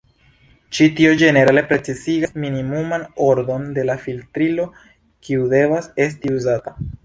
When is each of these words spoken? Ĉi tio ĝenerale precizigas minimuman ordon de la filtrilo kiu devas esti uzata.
Ĉi 0.77 0.85
tio 0.99 1.11
ĝenerale 1.21 1.63
precizigas 1.73 2.33
minimuman 2.47 3.05
ordon 3.27 3.69
de 3.77 3.87
la 3.91 3.99
filtrilo 4.07 4.67
kiu 5.29 5.49
devas 5.57 5.95
esti 6.11 6.37
uzata. 6.43 6.79